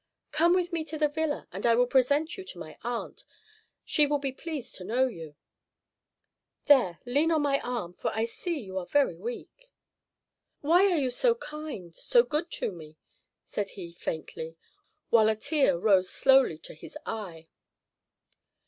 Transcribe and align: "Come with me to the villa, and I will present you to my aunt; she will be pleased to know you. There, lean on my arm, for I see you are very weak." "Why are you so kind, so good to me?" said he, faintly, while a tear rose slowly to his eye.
"Come 0.31 0.55
with 0.55 0.73
me 0.73 0.83
to 0.85 0.97
the 0.97 1.07
villa, 1.07 1.47
and 1.51 1.63
I 1.63 1.75
will 1.75 1.85
present 1.85 2.35
you 2.35 2.43
to 2.45 2.57
my 2.57 2.75
aunt; 2.83 3.23
she 3.85 4.07
will 4.07 4.17
be 4.17 4.31
pleased 4.31 4.73
to 4.77 4.83
know 4.83 5.05
you. 5.05 5.35
There, 6.65 6.97
lean 7.05 7.29
on 7.29 7.43
my 7.43 7.59
arm, 7.59 7.93
for 7.93 8.09
I 8.11 8.25
see 8.25 8.57
you 8.61 8.79
are 8.79 8.87
very 8.87 9.15
weak." 9.15 9.71
"Why 10.61 10.91
are 10.91 10.97
you 10.97 11.11
so 11.11 11.35
kind, 11.35 11.95
so 11.95 12.23
good 12.23 12.49
to 12.53 12.71
me?" 12.71 12.97
said 13.43 13.69
he, 13.77 13.91
faintly, 13.93 14.57
while 15.11 15.29
a 15.29 15.35
tear 15.35 15.77
rose 15.77 16.09
slowly 16.11 16.57
to 16.57 16.73
his 16.73 16.97
eye. 17.05 17.49